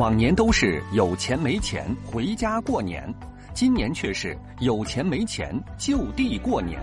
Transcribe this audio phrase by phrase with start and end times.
[0.00, 3.14] 往年都是有钱没钱回家过年，
[3.52, 6.80] 今年却是有钱没钱就地过年。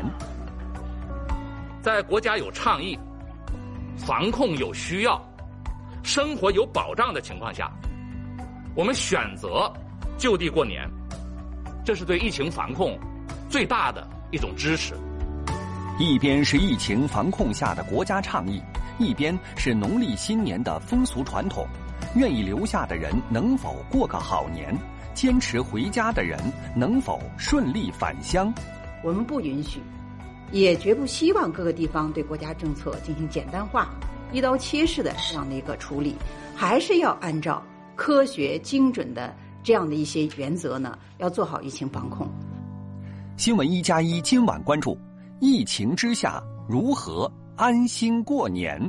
[1.82, 2.96] 在国家有倡议、
[3.96, 5.20] 防控有需要、
[6.04, 7.72] 生活有保障的情况下，
[8.76, 9.74] 我们选择
[10.20, 10.88] 就地过年，
[11.84, 13.00] 这是对疫情防控
[13.50, 14.94] 最大的一种支持。
[15.98, 18.62] 一边是疫情防控下的国家倡议，
[19.00, 21.66] 一边是农历新年的风俗传统。
[22.18, 24.76] 愿意留下的人能否过个好年？
[25.14, 26.40] 坚持回家的人
[26.76, 28.52] 能否顺利返乡？
[29.04, 29.80] 我们不允许，
[30.52, 33.90] 也绝不希望各个地方对国家政策进行简单化、
[34.32, 36.16] 一刀切式的这样的一个处理，
[36.56, 37.64] 还是要按照
[37.96, 42.28] 科学精准的这样的一些原则呢，要做好疫情防控。
[43.38, 44.98] 新闻一加一今晚关注：
[45.40, 48.80] 疫情之下如何安心过年？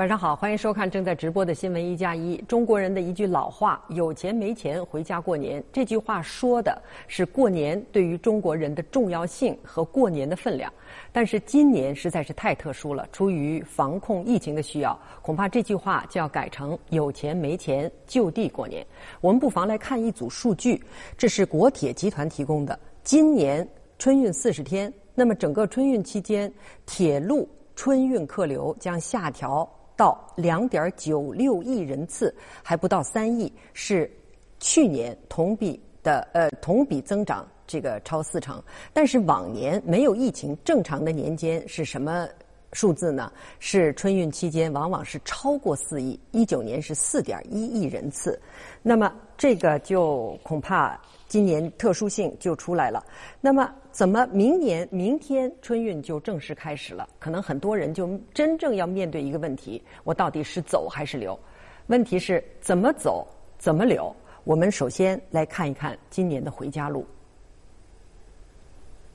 [0.00, 2.38] 晚上好，欢迎收看正在直播的新闻一加一。
[2.48, 10.72] 中国人的一句老话：“有钱没钱回家过年。”这句话说的是过年对于中国人的重要性和过年的分量。
[11.12, 18.82] 但是今年实在是太特殊了，出于防控疫情的需要，恐怕这句话就要改成“有钱没钱就地过年”。
[19.20, 20.82] 我们不妨来看一组数据，
[21.18, 22.80] 这是国铁集团提供的。
[23.04, 26.50] 今年春运四十天，那么整个春运期间，
[26.86, 29.70] 铁路春运客流将下调。
[30.00, 34.10] 到两点九六亿人次，还不到三亿，是
[34.58, 38.62] 去年同比的呃同比增长这个超四成。
[38.94, 42.26] 但是往年没有疫情正常的年间是什么
[42.72, 43.32] 数字呢？
[43.58, 48.40] 是春运期间往往是超过四亿，一九年是四点一亿人次。
[48.82, 51.00] 那么这个就恐怕。
[51.28, 53.06] 今年特殊性就出来了，
[53.40, 57.08] 那么怎么明年明天春运就正式开始了？
[57.20, 61.38] 可能很多人就真正要面对一个问题：我到底是走还是留？
[61.86, 63.24] 问题是怎么走，
[63.58, 64.12] 怎么留？
[64.42, 67.06] 我们首先来看一看今年的回家路。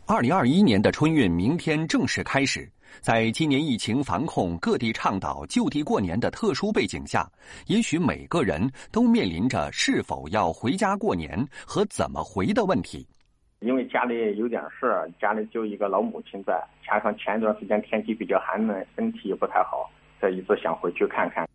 [0.06, 2.66] 二零二一年的春运明天正式开始。
[3.01, 7.29] 在今年疫情防控、各地倡导就地过年的特殊背景下，
[7.67, 13.07] 也许每个人都面临着是否要回家过年和怎么回的问题。
[13.59, 19.89] 因为家里有点事儿，家里就一个老母亲在，加上前一段时间天气比较寒冷，身体也不太好，
[20.22, 21.47] 这一直想回去看看。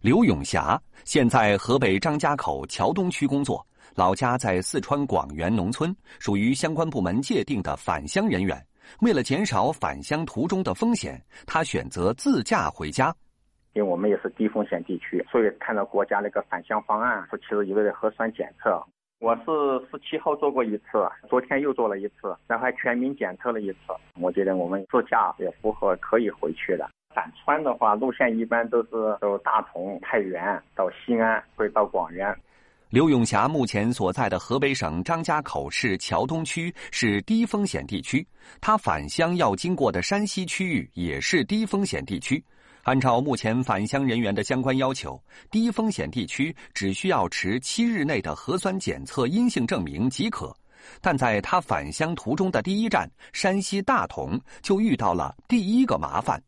[0.00, 8.64] 刘永霞现在河北张家口桥东区工作，老家在四川广元农村，属于相关部门界定的返乡人员。
[9.00, 13.14] 为了减少返乡途中的风险，他选择自驾回家。
[13.72, 18.82] 因为我们也是低风险地区，所以看到国家那个返乡方案，说其实一个月核酸检测。
[19.20, 19.42] 我是
[19.90, 23.78] 十七号做过一次，昨天又做了一次，然后还全民检测了一次。
[24.18, 26.88] 我觉得我们自驾也符合可以回去的。
[27.14, 28.88] 返川的话，路线一般都是
[29.20, 32.34] 走大同、太原到西安，会到广元。
[32.90, 38.26] 刘永霞目前所在的河北省张家口市桥东区是低风险地区，
[38.60, 42.44] 他返乡要经过的山西区域也是低风险地区。
[42.82, 50.52] 按照目前返乡人员的相关要求，低风险地区只需要持七日内的核酸检测阴性证明即可。
[51.00, 56.42] 但在他返乡途中的第一站山西大同，就遇到了第一个麻烦。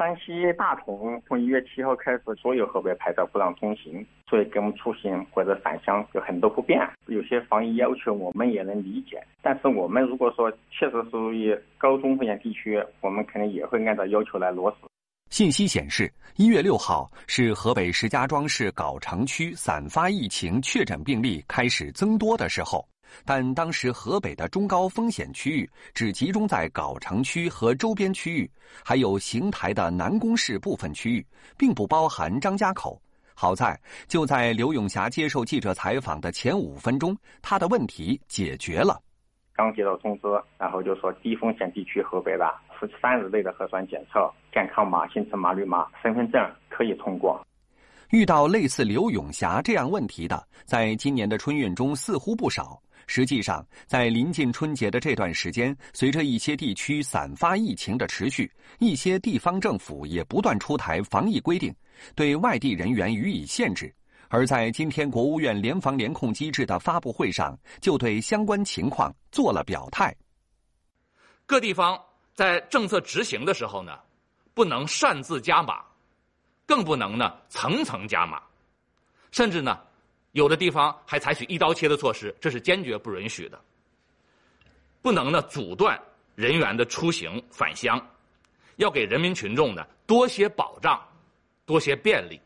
[0.00, 6.80] 山西大同从一月七号开始，所有河北牌照不让通行，所以给我们出行或者返乡有很多不便。
[7.08, 14.88] 有些防疫要求我们也能理解，但是我们如果说确实属于高中风险地区，我们肯定也会按照要求来落实。
[15.28, 22.82] 信息显示，一月六号是河北石家庄市藁城区散发疫情确诊病例开始增多的时候。
[23.24, 28.50] 但当时河北的中高风险区域只集中在藁城区和周边区域，
[28.84, 31.26] 还有邢台的南宫市部分区域，
[31.56, 33.00] 并不包含张家口。
[33.34, 39.00] 好在就在刘永霞接受记者采访的前五分钟，他的问题解决了。
[39.54, 40.26] 刚接到通知，
[40.58, 47.38] 然后就说低风险地区河北的十三日内的核酸检测、健康码、行程码、绿码、身份证可以通过。
[48.10, 52.80] 遇到类似刘永霞这样问题的，在今年的春运中似乎不少。
[53.12, 58.48] 实际上，在临近春节的这段时间，随着一些地区散发疫情的持续，
[58.78, 61.74] 一些地方政府也不断出台防疫规定，
[62.14, 63.92] 对外地人员予以限制。
[64.28, 70.14] 而在今天国务院联防联控机制的发布会上，就对相关情况做了表态。
[71.46, 72.00] 各地方
[72.32, 73.98] 在政策执行的时候呢，
[74.54, 75.82] 不能擅自加码，
[76.64, 78.40] 更不能呢层层加码，
[79.32, 79.80] 甚至呢。
[80.32, 83.60] 有的地方还采取一刀切的措施，这是坚决不允许的。
[85.02, 86.00] 不能呢阻断
[86.34, 88.00] 人员的出行返乡，
[88.76, 91.02] 要给人民群众呢多些保障，
[91.66, 92.40] 多些便利。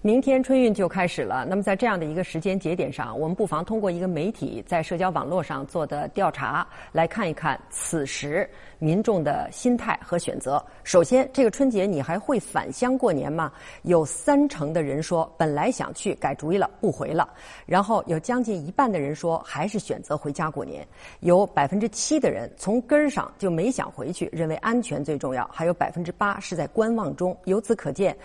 [0.00, 1.44] 明天春运就开始了。
[1.44, 8.48] 那么在这样的一个时间节点上，我们不妨通过一个媒体在社交网络上做的调查，来看一看此时
[8.78, 10.64] 民众的心态和选择。
[10.84, 13.52] 首先，这个春节你还会返乡过年吗？
[13.82, 17.28] 有三成的人说本来想去，改主意了，不回了。
[17.66, 20.86] 然后有将近一半的人说还是选择回家过年。
[21.20, 25.44] 有百分之七的人从根儿上就没想回去，认为安全最重要。
[25.52, 27.36] 还有百分之八是在观望中。
[27.46, 28.16] 由此可见。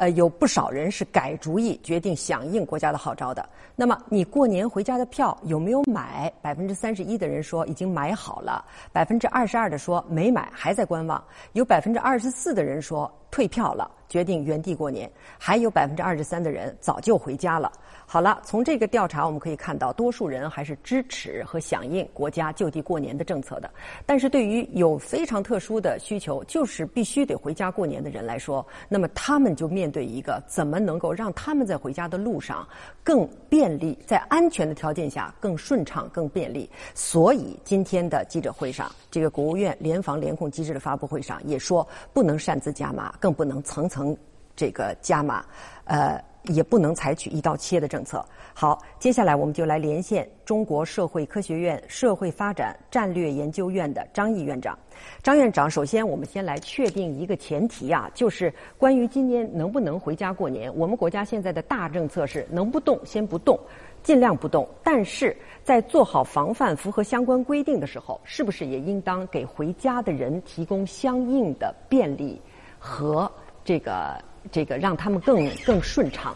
[0.00, 3.46] 呃，有不少人是改主意，决定响应国家的号召的。
[3.76, 6.32] 那么，你过年回家的票有没有买？
[6.40, 8.64] 百分之三十一的人说已经买好了，
[8.94, 11.22] 百分之二十二的说没买，还在观望。
[11.52, 15.10] 有百分之二十四的人说退票了，决定原地过年。
[15.38, 17.70] 还有百分之二十三的人早就回家了。
[18.06, 23.70] 好了，从这个调查我们可以看到，多数人还是支持和响应国家就地过年的政策的。
[24.04, 32.66] 但是对于有非常特殊的需求，就是必须得回家过年的人来说，那么他们就面对一个怎么能够让他们在回家的路上
[33.04, 36.68] 更便利，在安全的条件下更顺畅、更便利。
[36.96, 44.16] 所以今天的记者会上，这个国务院联防联控机制的发布会上也说，不能擅自加码，更不能层层
[44.56, 45.44] 这个加码，
[45.84, 46.20] 呃。
[46.44, 48.24] 也不能采取一刀切的政策。
[48.54, 54.76] 好，接下来我们就来连线中国社会科学院社会发展战略研究院的张毅院长。
[55.22, 60.74] 张院长，首先我们先来确定一个前提啊，就是关于今年能不能回家过年。
[60.74, 63.60] 我们国家现在的大政策是能不动先不动，
[64.02, 64.66] 尽量不动。
[64.82, 72.40] 但是在做好防范、符合相关规定的时候，是不是也应当给回家的人提供相应的便利
[72.80, 73.30] 和
[73.64, 74.20] 这个？
[74.50, 76.34] 这个让他们更更顺畅。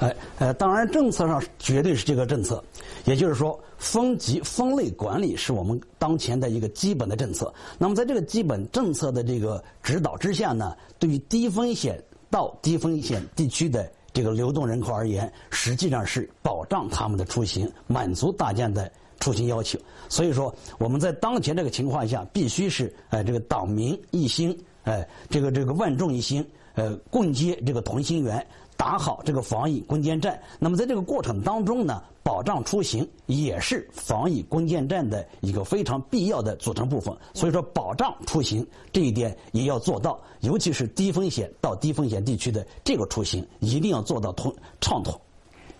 [0.00, 2.62] 哎，呃，当然政策上绝对是这个政策，
[3.04, 7.54] 也就是说，分级分类管理是我们当前的一个基本的政策。
[7.78, 18.90] 那么，在这个基本政策的这个指导之下呢，对于低风险到低风险地区的这个流动人口而言，实际上是保障他们的出行，满足大家的。
[19.26, 19.76] 出行要求，
[20.08, 28.46] 所以说我们在当前这个情况下，必须是呃这个党民一心，哎这个这个万众一心，呃共接这个同心圆，
[28.76, 30.40] 打好这个防疫攻坚战。
[30.60, 37.12] 那么在这个过程当中呢，保障出行也是防疫攻坚战的一个非常必要的组成部分。
[37.34, 45.20] 所以说，保障出行这一点也要做到，尤其是低风险到低风险地区的这个出行，一定要做到通畅通。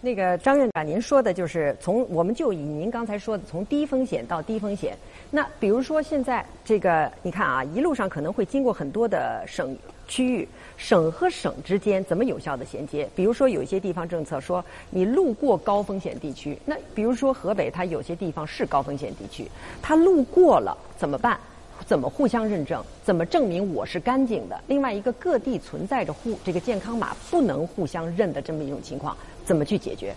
[0.06, 4.96] 那个张院长，您说的就是从我们就以您刚才说的从低风险到低风险。
[5.32, 9.76] 那比如说现在这个，你看啊，一路上可能会经过很多的省
[10.06, 13.08] 区域，省和省之间怎么有效的衔接？
[13.16, 19.50] 比如说有一些地方政策说你路过高风险地区，那比如说河北，它有些地方是高风险地区，
[19.82, 21.36] 它路过了怎么办？
[21.84, 22.82] 怎么互相认证？
[23.04, 24.58] 怎么证明我是干净的？
[24.68, 29.16] 另外一个，各地存在着互这个健康码不能互相认的这么一种情况。
[29.46, 30.14] 怎么去解决？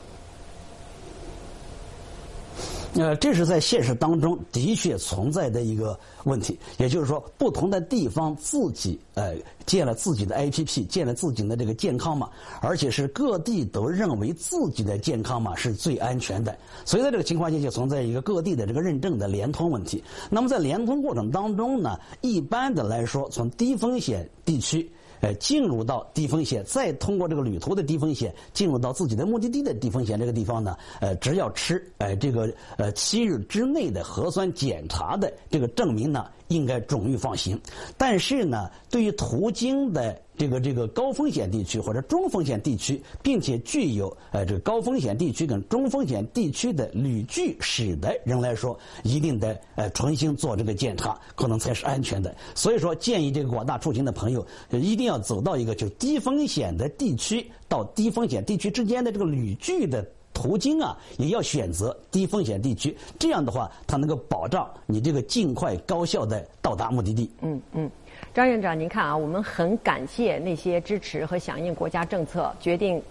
[2.95, 6.57] 呃，这是在现实当中的确存在的一个问题。
[6.79, 9.35] 也就是说，不同的地方自己呃
[9.67, 12.27] 建了自己的 APP，建了自己的这个健康码，
[12.61, 16.57] 而且是各地都认为自己的健康码是最安全的。
[16.83, 20.03] 所以在这个情况下，就存在一个各地的这个认证的联通问题。
[20.27, 24.91] 那么在联通过程当中呢，一般的来说，从低风险地区。
[25.21, 36.25] 呃，进入到低风险，再通过这个旅途的低风险，进入到自己的目的地的低风险这个地方呢，呃，只要吃呃这个呃七日之内的核酸检查的这个证明呢。
[36.49, 37.61] 应该准予放行，
[37.95, 52.33] 但是呢，对于途经的这个这个高风险地区或者中风险地区，并且具有呃这个高风险地区跟中风险地区的旅居史的人来说，一定得呃重新做这个检查，可能才是安全的。
[52.55, 60.09] 所以说，建议这个广大出行的朋友，一定要走到一个就低风险的地区到低风险地区之间的这个旅居的。
[60.31, 67.29] 途径啊，也要选择低风险地区，这样的话，它能够保障你这个尽快高效的到达目的地。
[67.41, 67.91] 嗯嗯，
[68.39, 73.03] 张院长，您看啊，我们很感谢那些支持和响应国家政策、决定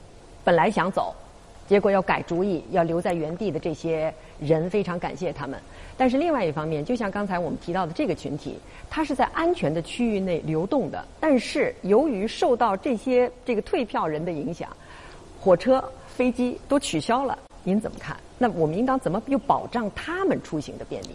[0.42, 1.14] 本来想走，
[1.66, 5.60] 结果要改主意、要留在原地的这些人，非常感谢他们。
[5.98, 8.58] 但是另外一方面，就像刚才我们提到的这个群体，
[8.88, 14.74] 它是在安全的区域内流动的，但是由于受到这些这个退票人的影响，
[15.38, 15.84] 火车。
[16.06, 18.16] 飞机都取消了，您怎么看？
[18.38, 21.10] 那我们应当怎么又保障他们出行的便利？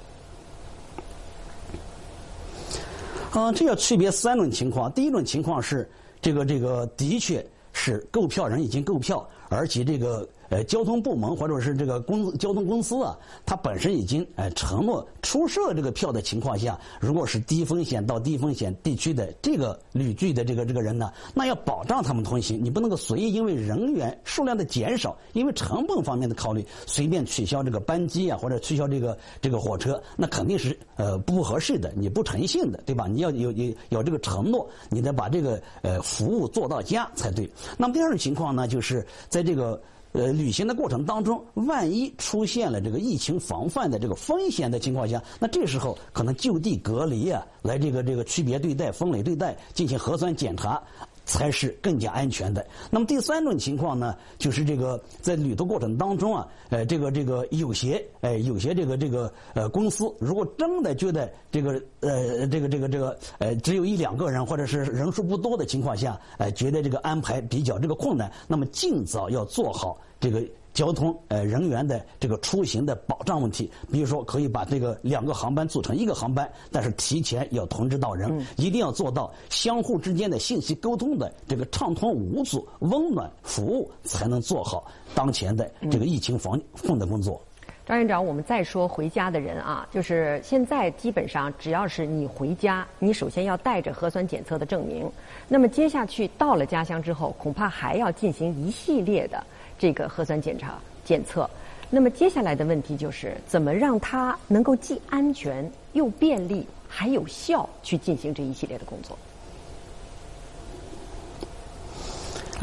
[3.33, 4.91] 啊，这要区别三种情况。
[4.91, 5.89] 第一种情况是，
[6.21, 33.07] 这个这个的确是购票人已经购票，而且这个呃交通部门或者是这个公交通公司啊，它本身已经呃承诺出售这个票的情况下，如果是低风险到低风险地区的这个旅居的这个这个人呢，那要保障他们通行，你不能够随意因为人员数量的减少，因为成本方面的考虑，随便取消这个班机啊，或者取消这个这个火车，那肯定是呃不合适的，你不诚信的，对吧？
[33.07, 37.49] 你要有有有这个承诺，你得把这个呃服务做到家才对。
[37.77, 39.81] 那么第二种情况呢，就是在这个
[40.13, 50.81] 呃旅行的过程当中，万一出现了这个疫情防范的这个风险的情况下，那这时候可能就地隔离啊，来这个这个区别对待、分类对待，进行核酸检查。
[51.25, 52.65] 才是更加安全的。
[52.89, 70.43] 那么第三种情况呢，就是这个在旅途过程当中啊，呃，这个这个有些呃有些这个这个呃公司，如果真的觉得这个呃这个这个这个呃只有一两个人或者是人数不多的情况下，呃觉得这个安排比较这个困难，那么尽早要做好这个。
[70.73, 87.39] 交通呃人员的这个出行的保障问题，比如说可以把这个两个航班组成一个航班，但是提前要通知到人，一定要做到相互之间的信息沟通的这个畅通无阻、温暖服务，才能做好当前的这个疫情防控的工作。
[87.85, 95.05] 张院长，我们再说回家的人啊，就是现在基本上只要是你回家，你首先要带着核酸检测的证明，
[95.49, 99.43] 那么接下去到了家乡之后，恐怕还要进行一系列的。
[99.83, 101.49] 这个核酸检查检测，
[101.89, 109.17] 那么接下来的问题就是怎么让它能够既安全又便利还有效去进行这一系列的工作。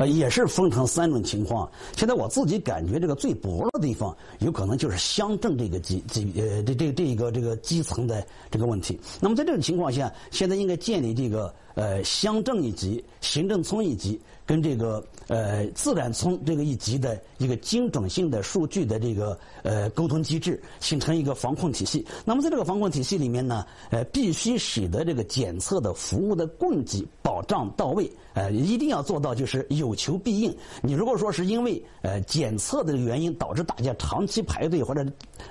[0.01, 1.71] 呃，也是分成三种情况。
[1.95, 8.99] 现在我自己感觉这个最薄弱的地方，有可能就是乡镇这个基基呃这这这一个这个基层的这个问题。
[9.21, 14.19] 那么在这种情况下，现在应该建立这个呃乡镇一级、行政村一级。
[14.47, 22.07] 跟这个呃自然村这个一级的一个精准性的数据的这个呃沟通机制，形成一个防控体系。
[22.25, 30.55] 那么在这个防控体系里面呢，呃，必须使得这个检测的服务的供给保障到位，呃，一定要做到就是有求必应。
[30.83, 35.05] 你如果说是因为呃检测的原因导致大家长期排队或者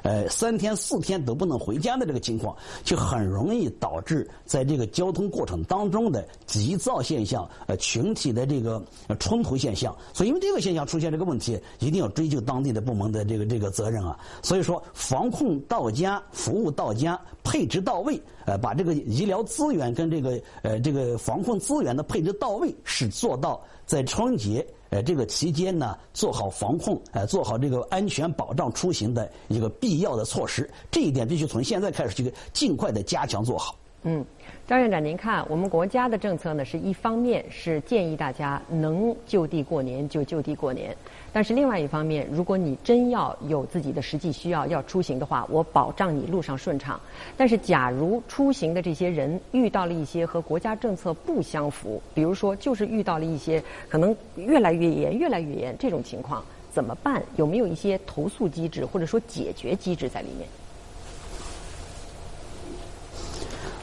[0.04, 8.80] 呃三天四天都不能回家的这个情况，就很容易导致在这个交通过程当中的急躁现象，呃，群体的这个。
[9.18, 14.18] 冲突现象，所以因为这个现象出现这个问题，一定要追究当地的部门的这个这个责任啊。
[14.42, 30.70] 所以说，防控到家，服务到家，配置到位，呃，把这个医疗资源跟这个呃这个防控资源的配置到位，是做到在春节呃这个期间呢，做好防控，呃，做好这个安全保障出行的一个必要的措施。
[30.92, 33.76] 这一点必须从现在开始个尽快的加强做好。
[34.04, 34.26] 嗯。
[34.68, 40.96] 张院长，您看，我们国家的政策呢，是一方面是建议大家能就地过年就就地过年，
[41.34, 47.02] 但是另外一方面，如果你真要有自己的实际需要要出行的话，我保障你路上顺畅。
[47.36, 57.24] 但是，假如出行的这些人遇到了一些和国家政策不相符，比如说就是遇到了一些可能越来越严、越来越严这种情况，怎么办？
[57.38, 60.48] 有没有一些投诉机制或者说解决机制在里面？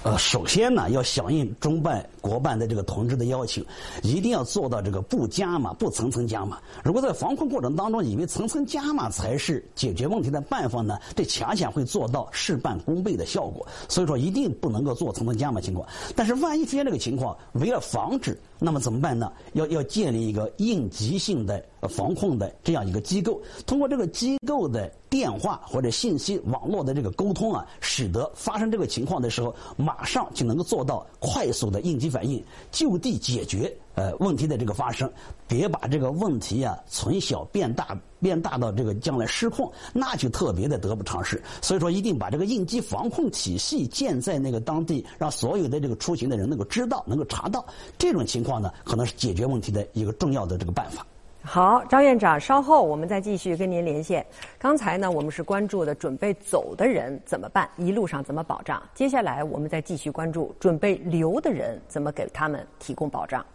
[0.06, 3.60] 呃，首先呢，要响应中办、国办的这个同志的要求，
[4.04, 6.60] 一定要做到这个不加码、不层层加码。
[6.84, 13.66] 如果在防控过程当中，以为层层加码才是解决问题的办法呢，这恰恰会做到事半功倍的效果。
[13.88, 15.84] 所以说，一定不能够做层层加码情况。
[16.14, 19.32] 但是，万一出现这个情况，为了防止，那么怎么办呢？
[19.52, 35.11] 要要建立一个应急性的防控的这样一个机构，通过这个机构的电话或者信息网络的这个沟通啊，使得发生这个情况的时候，马上就能够做到快速的应急反应，就地解决呃问题的这个发生，
[35.49, 41.43] 别把这个问题啊从小变大，变大到这个将来失控，那就特别的得不偿失。
[41.61, 47.65] 所以说，一定把这个应急防控体系建在那个当地，让所有的这个出行的人能够知道，能够查到
[47.99, 51.05] 这种情况呢，可能是解决问题的一个重要的这个办法。
[51.49, 54.26] 好，张院长，稍后我们再继续跟您连线。
[54.59, 58.83] 刚才呢，我们是关注的准备走的人怎么办，一路上怎么保障？
[58.95, 63.47] 接下来我们再继续关注准备留的人怎么给他们提供保障。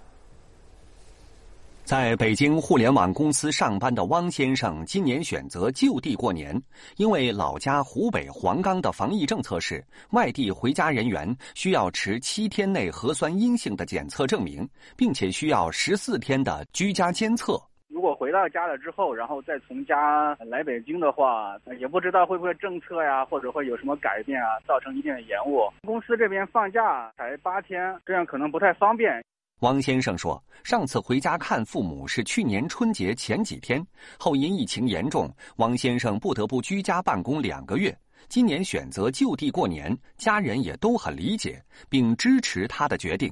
[1.91, 6.55] 在北京互联网公司上班的汪先生，今年选择就地过年，
[6.95, 17.61] 因为老家湖北黄冈的防疫政策是，外地回家人员需要持七天内核酸阴性的检测证明，并且需要十四天的居家监测。
[17.89, 25.69] 如果回到家了之后，然后再从家来北京的话，也不知道会不会政策呀，或者会有什么改变啊，造成一定的延误。
[25.85, 29.21] 公司这边放假才八天，这样可能不太方便。
[29.61, 33.79] 汪先生说：“上次回家看父母是去年春节前几天，
[34.17, 37.95] 后因疫情严重，汪先生不得不居家办公两个月。
[38.27, 43.31] 今年选择就地过年，家人也都很理解，并支持他的决定。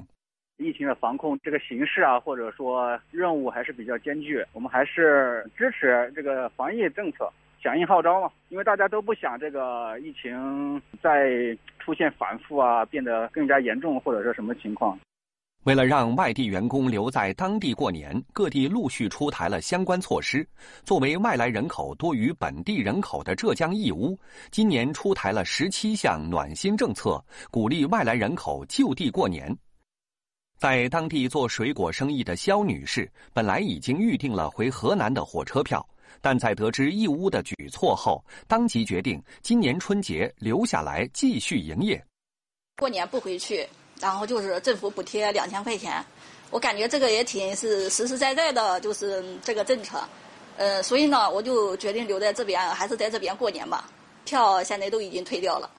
[0.58, 7.28] 疫情的防控这个形势啊，或者说任务还是比较艰巨，我们还是支持这个防疫政策，
[7.60, 8.30] 响应号召嘛。
[8.50, 11.28] 因为大家都不想这个疫情再
[11.80, 14.96] 出现反复啊，变得更加严重，或者说什么情况。”
[15.64, 20.46] 为了让外地员工留在当地过年，各地陆续出台了相关措施。
[20.84, 24.18] 作为外来人口多于本地人口的浙江义乌，
[24.50, 29.54] 今年出台了十七项暖心政策，鼓励外来人口就地过年。
[30.56, 35.86] 在当地做水果生意的肖女士，本来已经预定了回河南的火车票，
[36.22, 42.02] 但在得知义乌的举措后，当即决定今年春节留下来继续营业。
[42.78, 43.68] 过年不回去。
[44.00, 46.04] 然后就是政府补贴两千块钱，
[46.50, 50.02] 我感觉这个也挺是实实在在的，就是这个政策，
[50.56, 53.88] 呃，所以呢，我就决定留在这边，还是在这边过年吧。
[54.24, 55.70] 票现在都已经退掉了。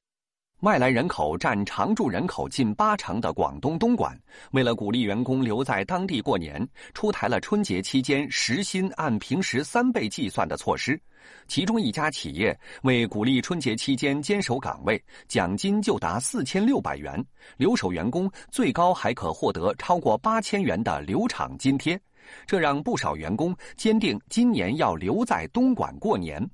[0.61, 4.15] 外来人口占常住人口近八成的广东东莞，
[4.51, 10.99] 为了鼓励员工留在当地过年，出台了春节期间时薪按平时三倍计算的措施。
[11.47, 17.23] 其中一家企业为鼓励春节期间坚守岗位，奖金就达四千六百元，
[17.57, 21.99] 留守员工最高还可获得超过八千元的留厂津贴，
[22.45, 26.47] 这让不少员工坚定今年要留在东莞过年。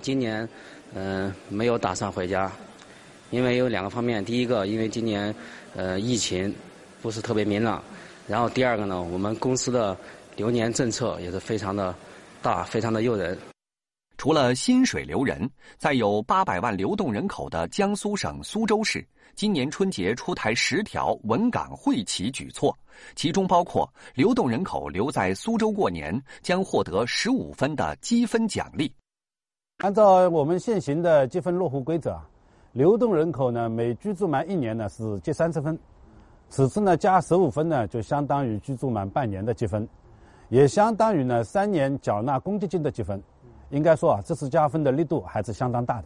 [0.00, 0.48] 今年，
[0.92, 2.50] 嗯，没有打算回家，
[3.32, 5.34] 因为有两个方面：第一个，因为今年，
[5.74, 6.54] 呃，疫情
[7.00, 7.80] 不是特别明朗；
[8.28, 9.96] 然后第二个呢，我们公司的
[10.36, 11.94] 留年政策也是非常的
[12.42, 13.36] 大，非常的诱人。
[14.18, 19.02] 除了薪水留人，在有八百万流动人口的江苏省苏州市，
[19.34, 22.76] 今年春节出台十条稳岗惠企举措，
[23.16, 28.92] 其中包括流动人口留在苏州过年将获得十五分的积分奖励。
[29.78, 32.20] 按照我们现行的积分落户规则，
[32.72, 35.78] 流动人口呢每居住满一年呢是积三十分，
[36.48, 39.86] 此次呢加十五分呢就相当于居住满半年的积分，
[40.48, 43.22] 也相当于呢三年缴纳公积金的积分。
[43.68, 46.04] 应该说啊，这次加分的力度还是相当大的。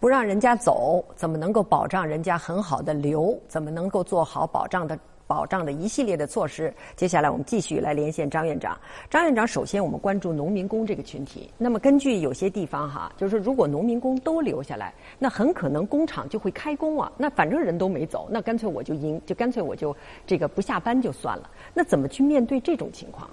[0.00, 3.36] 不让人家走，怎么能够保障人家很好的留？
[3.48, 4.98] 怎么能够做好保障的？
[5.26, 6.72] 保障的一系列的措施。
[6.96, 8.78] 接下来我们继续来连线张院长。
[9.10, 11.50] 张院长，首先我们关注农民工这个群体。
[11.58, 17.10] 那么根据有些地方哈，就是说如果农民工都留下来，那很可能工厂就会开工啊。
[17.16, 21.50] 那反正人都没走，那干脆我就赢，就干脆我就这个不下班就算了。
[21.72, 23.28] 那怎么去面对这种情况？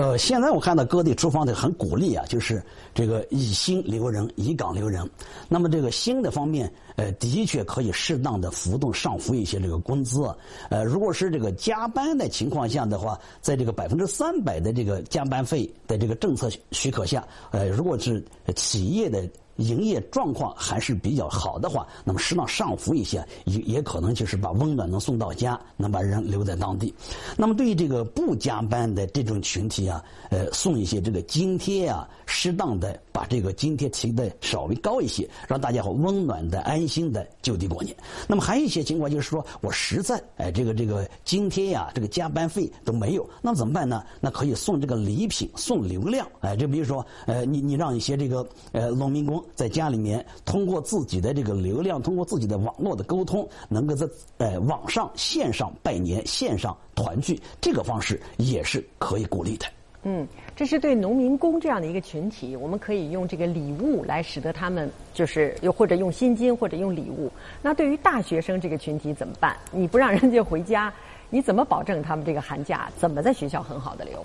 [0.00, 2.62] 呃，现在我看到各地出方的很鼓励啊，就是
[2.94, 5.06] 这个以薪留人，以岗留人。
[5.46, 10.22] 那么这个薪的方面，呃，的确可以适当的浮动上浮一些这个工资。
[10.70, 18.24] 呃，如果是这个加班的情况下的话，在这个百分之三百的这个加班费的这个政策许可下，呃，如果是
[18.56, 19.22] 企业的。
[19.60, 26.92] 营业状况还是比较好的话，那么适当上浮一些，也也可能就是把温暖能送到家，能把人留在当地。
[27.36, 37.94] 那么对于这个不加班的这种群体啊，呃，送一些这个津贴啊，适当的把这个津贴提的稍微高一些，让大家伙温暖的、安心的就地过年。
[38.26, 44.02] 那么还有一些情况就是说我实在哎，这个这个津贴呀，这个加班费都没有，那怎么办呢？
[44.20, 46.26] 那可以送这个礼品，送流量。
[46.40, 49.44] 哎，就比如说，呃，你你让一些这个呃农民工。
[49.54, 54.06] 在家里面，通过自己的这个流量，通过自己的网络的沟通，能够在
[54.38, 59.66] 呃网上线上拜年、线上团聚，这个方式也是可以鼓励的。
[60.02, 67.30] 嗯，这是对农民工这样的一个群体，我们可以用这个礼物来使得他们，就是又或者用薪金，或者用礼物。
[67.60, 69.54] 那对于大学生这个群体怎么办？
[69.70, 70.90] 你不让人家回家，
[71.28, 74.24] 你怎么保证他们这个寒假怎么在学校很好的留？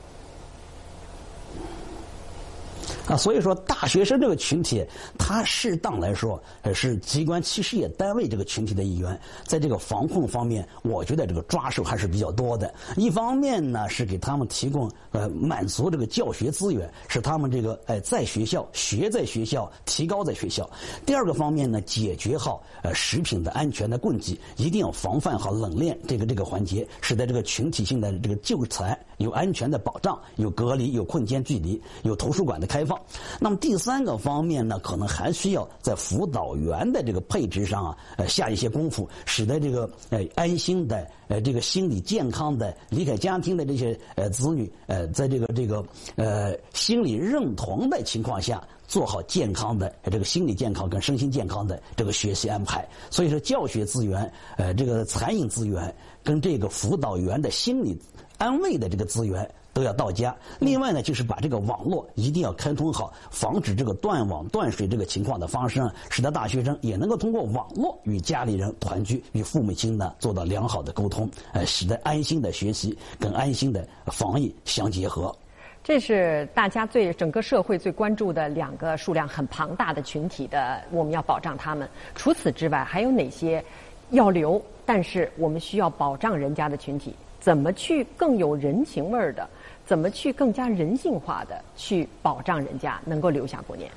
[3.07, 4.83] 啊，所以说大学生这个群体，
[5.17, 6.41] 他适当来说，
[6.73, 12.73] 是机关企事业单位这个群体的一员，在这个防控方面，我觉得这个抓手还是比较多的。
[12.97, 20.67] 一方面呢，是给他们提供呃满足这个教学资源，使他们这个哎在学校学在学校，提高在学校。
[21.05, 32.94] 第二个方面呢，解决好呃食品的安全的供给，一定要防范好冷链这个这个环节，使得这个群体性的这个就餐有安全的保障，有隔离，有空间距离，有图书馆的开放。
[33.39, 48.61] 那么第三个方面呢，可能还需要在辅导员的这个配置上啊，呃，下一些功夫，使得这个呃安心的呃这个心理健康的离开家庭的这些呃子女呃，在这个这个呃心理认同的情况下。
[48.87, 55.91] 做好健康的这个心理健康跟身心健康的这个学习安排，所以说教学资源、呃这个餐饮资源
[56.23, 57.99] 跟这个辅导员的心理
[58.37, 60.33] 安慰的这个资源都要到家。
[60.57, 75.35] 另外呢，就是把这个网络一定要开通好，防止这个断网断水这个情况的发生，使得大学生也能够通过网络与家里人团聚，与父母亲呢做到良好的沟通，呃，使得安心的学习跟安心的防疫相结合。
[75.83, 81.87] 这是大家最整个社会最关注的两个数量很庞大的群体的，我们要保障他们。
[82.15, 83.63] 除此之外，还有哪些
[84.11, 87.13] 要留，但是我们需要保障人家的群体？
[87.39, 89.47] 怎么去更有人情味儿的？
[89.85, 93.91] 怎么去更加人性化的去保障人家能够留下过年？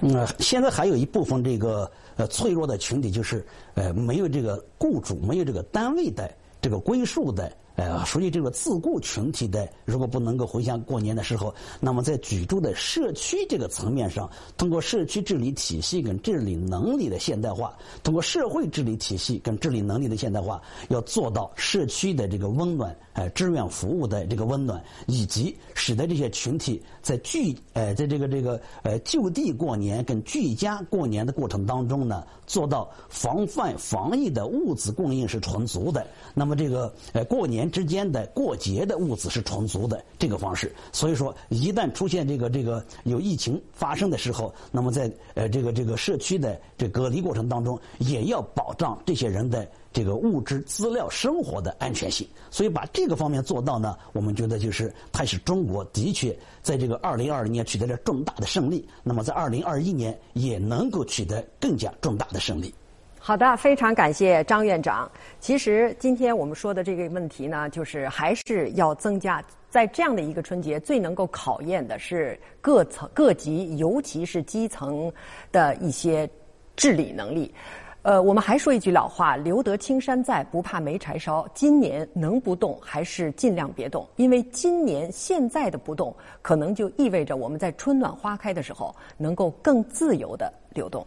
[0.00, 7.52] 嗯，现在还有一部分这个呃脆弱的群体，就是呃没有这个雇主、没有这个单位的这个归属的。
[7.80, 36.06] 呃，属于这个自雇群体的，如果不能够回乡过年的时候，那么在居住的社区这个层面上，通过社区治理体系跟治理能力的现代化，通过社会治理体系跟治理能力的现代化，要做到社区的这个温暖，呃，志愿服务的这个温暖，以及使得这些群体在聚，呃，在这个这个呃就地过年跟居家过年的过程当中呢，做到防范防疫的物资供应是充足的。
[36.34, 37.69] 那么这个呃过年。
[37.70, 52.26] 之间的过节的物资是充足的这个方式，所以说一旦出现这个这个有疫情发生的时候，那么在呃这个这个社区的这隔离过程当中，也要保障这些人的这个物质资料生活的安全性。
[52.50, 62.74] 所以把这个方面做到呢，我们觉得就是它是中国的确在这个二零二零年取得了重大的胜利，那么在二零二一年也能够取得更加重大的胜利。
[63.22, 65.08] 好的，非常感谢张院长。
[65.40, 75.12] 其实今天我们说的这个问题呢，就是还是要增加在这样的一个春节，最能够考验的是各层各级，尤其是基层
[75.52, 76.28] 的一些
[76.76, 77.54] 治理能力。
[78.00, 91.06] 呃，我们还说一句老话：“留得青山在，不怕没柴烧。”今年能不动，还是尽量别动，因为今年现在的不动，可能就意味着我们在春暖花开的时候，能够更自由的流动。